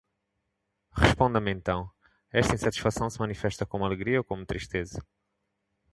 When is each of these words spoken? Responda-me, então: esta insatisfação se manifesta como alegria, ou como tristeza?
Responda-me, 0.95 1.51
então: 1.51 1.87
esta 2.31 2.55
insatisfação 2.55 3.07
se 3.07 3.19
manifesta 3.19 3.67
como 3.67 3.85
alegria, 3.85 4.17
ou 4.21 4.23
como 4.23 4.43
tristeza? 4.47 4.99